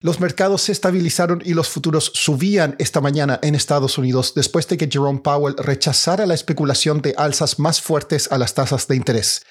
[0.00, 4.76] Los mercados se estabilizaron y los futuros subían esta mañana en Estados Unidos después de
[4.76, 9.44] que Jerome Powell rechazara la especulación de alzas más fuertes a las tasas de interés.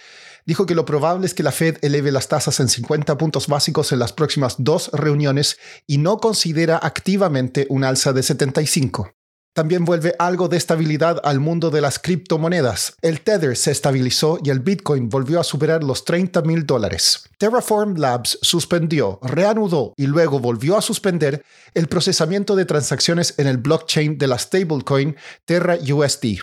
[0.46, 3.91] Dijo que lo probable es que la Fed eleve las tasas en 50 puntos básicos
[3.91, 9.16] en las próximas dos reuniones y no considera activamente un alza de 75.
[9.58, 12.94] También vuelve algo de estabilidad al mundo de las criptomonedas.
[13.02, 17.28] El Tether se estabilizó y el Bitcoin volvió a superar los 30 mil dólares.
[17.40, 21.44] Terraform Labs suspendió, reanudó y luego volvió a suspender
[21.74, 26.38] el procesamiento de transacciones en el blockchain de la stablecoin Terra USD.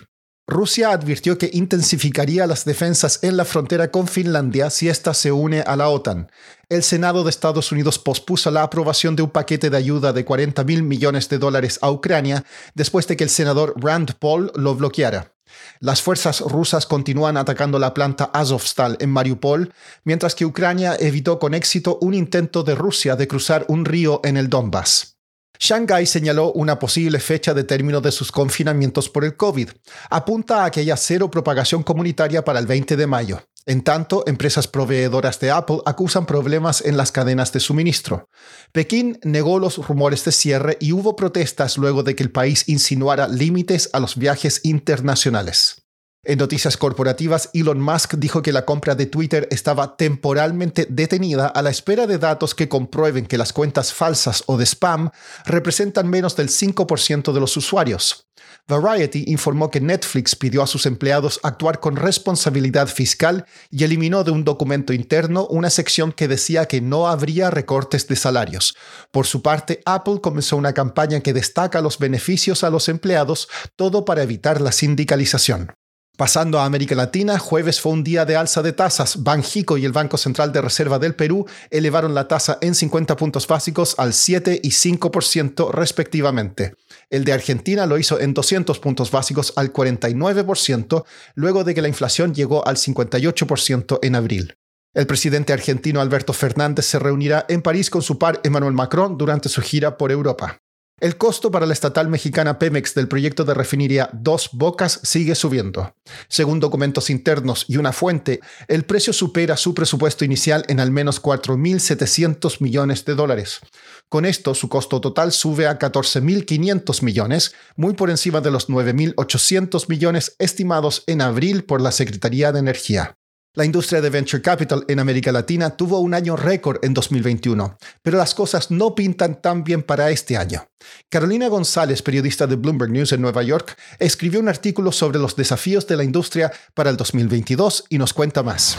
[0.47, 5.61] Rusia advirtió que intensificaría las defensas en la frontera con Finlandia si ésta se une
[5.61, 6.29] a la OTAN.
[6.69, 10.63] El Senado de Estados Unidos pospuso la aprobación de un paquete de ayuda de 40
[10.63, 15.33] mil millones de dólares a Ucrania después de que el senador Rand Paul lo bloqueara.
[15.79, 19.73] Las fuerzas rusas continúan atacando la planta Azovstal en Mariupol,
[20.03, 24.37] mientras que Ucrania evitó con éxito un intento de Rusia de cruzar un río en
[24.37, 25.14] el Donbass.
[25.59, 29.69] Shanghai señaló una posible fecha de término de sus confinamientos por el COVID.
[30.09, 33.41] Apunta a que haya cero propagación comunitaria para el 20 de mayo.
[33.67, 38.29] En tanto, empresas proveedoras de Apple acusan problemas en las cadenas de suministro.
[38.71, 43.27] Pekín negó los rumores de cierre y hubo protestas luego de que el país insinuara
[43.27, 45.84] límites a los viajes internacionales.
[46.27, 51.61] En noticias corporativas, Elon Musk dijo que la compra de Twitter estaba temporalmente detenida a
[51.61, 55.11] la espera de datos que comprueben que las cuentas falsas o de spam
[55.45, 58.27] representan menos del 5% de los usuarios.
[58.67, 64.31] Variety informó que Netflix pidió a sus empleados actuar con responsabilidad fiscal y eliminó de
[64.31, 68.75] un documento interno una sección que decía que no habría recortes de salarios.
[69.11, 74.05] Por su parte, Apple comenzó una campaña que destaca los beneficios a los empleados, todo
[74.05, 75.71] para evitar la sindicalización.
[76.17, 79.21] Pasando a América Latina, jueves fue un día de alza de tasas.
[79.21, 83.45] Banjico y el Banco Central de Reserva del Perú elevaron la tasa en 50 puntos
[83.47, 86.75] básicos al 7 y 5% respectivamente.
[87.09, 91.03] El de Argentina lo hizo en 200 puntos básicos al 49%,
[91.35, 94.55] luego de que la inflación llegó al 58% en abril.
[94.93, 99.49] El presidente argentino Alberto Fernández se reunirá en París con su par Emmanuel Macron durante
[99.49, 100.61] su gira por Europa.
[101.01, 105.93] El costo para la estatal mexicana Pemex del proyecto de refinería Dos Bocas sigue subiendo.
[106.29, 108.39] Según documentos internos y una fuente,
[108.69, 113.59] el precio supera su presupuesto inicial en al menos 4.700 millones de dólares.
[114.07, 119.89] Con esto, su costo total sube a 14.500 millones, muy por encima de los 9.800
[119.89, 123.17] millones estimados en abril por la Secretaría de Energía.
[123.55, 128.17] La industria de venture capital en América Latina tuvo un año récord en 2021, pero
[128.17, 130.67] las cosas no pintan tan bien para este año.
[131.07, 135.87] Carolina González, periodista de Bloomberg News en Nueva York, escribió un artículo sobre los desafíos
[135.87, 138.77] de la industria para el 2022 y nos cuenta más.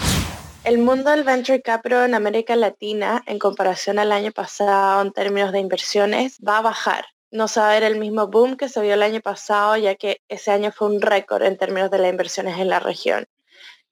[0.63, 5.53] El mundo del venture capital en América Latina, en comparación al año pasado en términos
[5.53, 7.07] de inversiones, va a bajar.
[7.31, 9.95] No se va a ver el mismo boom que se vio el año pasado, ya
[9.95, 13.25] que ese año fue un récord en términos de las inversiones en la región.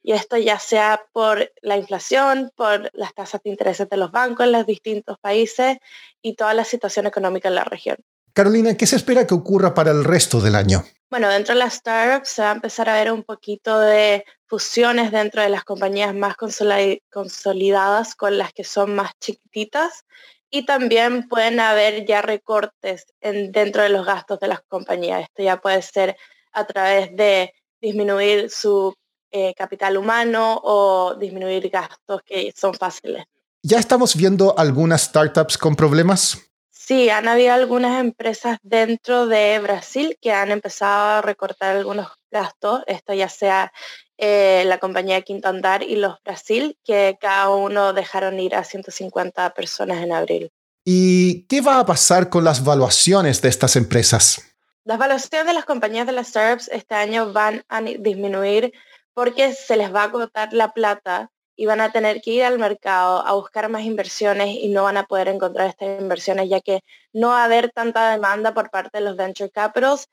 [0.05, 4.45] Y esto ya sea por la inflación, por las tasas de interés de los bancos
[4.45, 5.79] en los distintos países
[6.21, 7.97] y toda la situación económica en la región.
[8.35, 10.85] Carolina, ¿qué se espera que ocurra para el resto del año?
[11.09, 15.11] Bueno, dentro de las startups se va a empezar a ver un poquito de fusiones
[15.11, 20.05] dentro de las compañías más consolidadas con las que son más chiquititas
[20.51, 25.23] y también pueden haber ya recortes en, dentro de los gastos de las compañías.
[25.23, 26.17] Esto ya puede ser
[26.53, 28.95] a través de disminuir su
[29.37, 33.25] eh, capital humano o disminuir gastos que son fáciles.
[33.65, 36.39] ¿Ya estamos viendo algunas startups con problemas?
[36.71, 42.83] Sí, han habido algunas empresas dentro de Brasil que han empezado a recortar algunos gastos,
[42.87, 43.73] esto ya sea
[44.19, 49.53] eh, la compañía Quinto Andar y los Brasil, que cada uno dejaron ir a 150
[49.53, 50.53] personas en abril.
[50.85, 54.41] ¿Y qué va a pasar con las valuaciones de estas empresas?
[54.85, 58.73] Las valuaciones de las compañías de las startups este año van a disminuir
[59.15, 62.59] porque se les va a agotar la plata y van a tener que ir al
[62.59, 66.81] mercado a buscar más inversiones y no van a poder encontrar estas inversiones ya que
[67.13, 70.09] no va a haber tanta demanda por parte de los venture capitals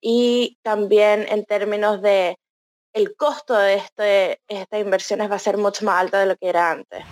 [0.00, 2.36] y también en términos de
[2.92, 6.48] el costo de este, estas inversiones va a ser mucho más alto de lo que
[6.48, 7.02] era antes.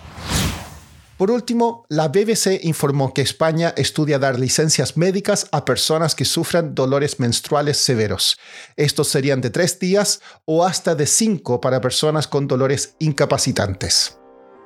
[1.21, 6.73] Por último, la BBC informó que España estudia dar licencias médicas a personas que sufran
[6.73, 8.39] dolores menstruales severos.
[8.75, 14.17] Estos serían de tres días o hasta de cinco para personas con dolores incapacitantes.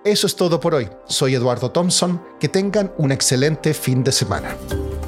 [0.06, 0.90] Eso es todo por hoy.
[1.10, 2.24] Soy Eduardo Thompson.
[2.40, 4.56] Que tengan un excelente fin de semana.